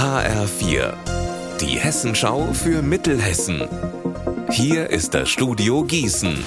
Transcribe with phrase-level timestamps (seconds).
[0.00, 0.94] HR4,
[1.60, 3.68] die Hessenschau für Mittelhessen.
[4.48, 6.42] Hier ist das Studio Gießen.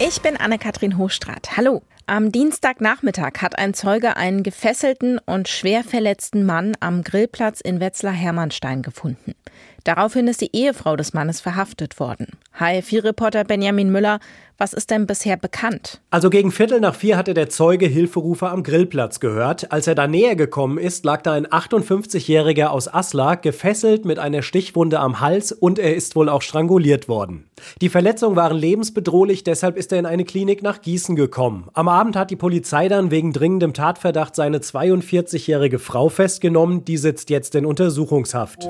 [0.00, 1.56] Ich bin Anne-Kathrin Hochstrat.
[1.56, 1.82] Hallo.
[2.06, 8.82] Am Dienstagnachmittag hat ein Zeuge einen gefesselten und schwer verletzten Mann am Grillplatz in Wetzlar-Hermannstein
[8.82, 9.36] gefunden.
[9.84, 12.28] Daraufhin ist die Ehefrau des Mannes verhaftet worden.
[12.58, 14.18] HR4-Reporter Benjamin Müller,
[14.56, 16.00] was ist denn bisher bekannt?
[16.10, 19.72] Also gegen Viertel nach vier hatte der Zeuge Hilferufer am Grillplatz gehört.
[19.72, 24.40] Als er da näher gekommen ist, lag da ein 58-Jähriger aus Asla, gefesselt mit einer
[24.40, 27.50] Stichwunde am Hals und er ist wohl auch stranguliert worden.
[27.82, 31.68] Die Verletzungen waren lebensbedrohlich, deshalb ist er in eine Klinik nach Gießen gekommen.
[31.74, 36.84] Am Abend hat die Polizei dann wegen dringendem Tatverdacht seine 42-jährige Frau festgenommen.
[36.86, 38.66] Die sitzt jetzt in Untersuchungshaft.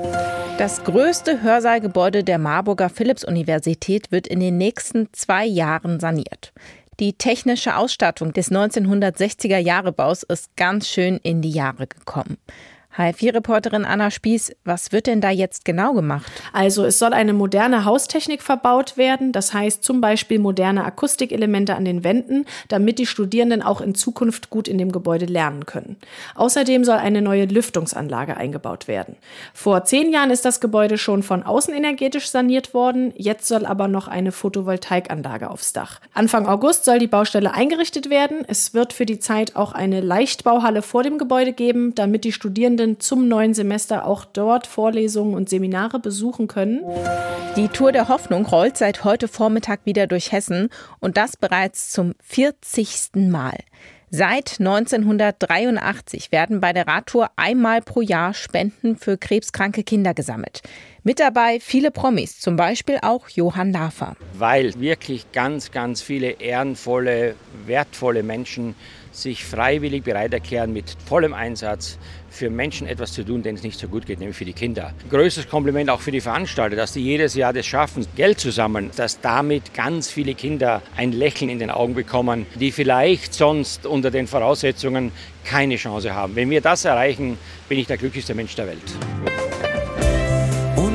[0.57, 6.53] Das größte Hörsaalgebäude der Marburger Philipps-Universität wird in den nächsten zwei Jahren saniert.
[7.01, 12.37] Die technische Ausstattung des 1960er Jahre Baus ist ganz schön in die Jahre gekommen.
[12.97, 16.31] HR4-Reporterin Anna Spieß, was wird denn da jetzt genau gemacht?
[16.53, 21.83] Also es soll eine moderne Haustechnik verbaut werden, das heißt zum Beispiel moderne Akustikelemente an
[21.83, 25.97] den Wänden, damit die Studierenden auch in Zukunft gut in dem Gebäude lernen können.
[26.35, 29.17] Außerdem soll eine neue Lüftungsanlage eingebaut werden.
[29.53, 33.87] Vor zehn Jahren ist das Gebäude schon von außen energetisch saniert worden, jetzt soll aber
[33.87, 35.99] noch eine Photovoltaikanlage aufs Dach.
[36.13, 38.43] Anfang August soll die Baustelle eingerichtet werden.
[38.47, 42.84] Es wird für die Zeit auch eine Leichtbauhalle vor dem Gebäude geben, damit die Studierenden
[42.85, 46.83] Studierenden zum neuen Semester auch dort Vorlesungen und Seminare besuchen können.
[47.55, 50.69] Die Tour der Hoffnung rollt seit heute Vormittag wieder durch Hessen
[50.99, 53.15] und das bereits zum 40.
[53.15, 53.57] Mal.
[54.11, 60.61] Seit 1983 werden bei der Radtour einmal pro Jahr Spenden für krebskranke Kinder gesammelt.
[61.07, 64.15] Mit dabei viele Promis, zum Beispiel auch Johann Lafer.
[64.33, 67.35] Weil wirklich ganz, ganz viele ehrenvolle,
[67.67, 68.73] wertvolle Menschen
[69.11, 71.99] sich freiwillig bereit erklären, mit vollem Einsatz
[72.31, 74.95] für Menschen etwas zu tun, denen es nicht so gut geht, nämlich für die Kinder.
[75.11, 78.89] Größtes Kompliment auch für die Veranstalter, dass die jedes Jahr das schaffen, Geld zu sammeln,
[78.95, 84.09] dass damit ganz viele Kinder ein Lächeln in den Augen bekommen, die vielleicht sonst unter
[84.09, 85.11] den Voraussetzungen
[85.43, 86.35] keine Chance haben.
[86.35, 87.37] Wenn wir das erreichen,
[87.69, 89.44] bin ich der glücklichste Mensch der Welt.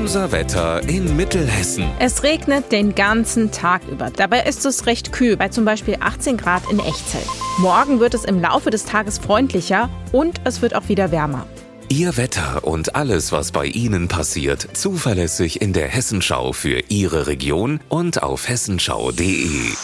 [0.00, 1.84] Unser Wetter in Mittelhessen.
[1.98, 4.08] Es regnet den ganzen Tag über.
[4.08, 7.22] Dabei ist es recht kühl, bei zum Beispiel 18 Grad in Echzell.
[7.58, 11.46] Morgen wird es im Laufe des Tages freundlicher und es wird auch wieder wärmer.
[11.90, 17.78] Ihr Wetter und alles, was bei Ihnen passiert, zuverlässig in der Hessenschau für Ihre Region
[17.90, 19.74] und auf hessenschau.de.